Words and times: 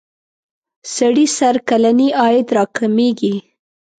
سړي 0.95 1.25
سر 1.37 1.55
کلنی 1.69 2.09
عاید 2.21 2.47
را 2.57 2.63
کمیږی. 2.77 3.33